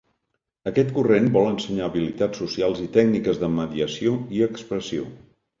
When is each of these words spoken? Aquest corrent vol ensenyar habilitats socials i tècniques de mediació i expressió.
Aquest 0.71 0.87
corrent 0.95 1.27
vol 1.35 1.49
ensenyar 1.49 1.83
habilitats 1.89 2.41
socials 2.45 2.83
i 2.87 2.89
tècniques 2.97 3.41
de 3.45 3.53
mediació 3.61 4.19
i 4.39 4.45
expressió. 4.51 5.07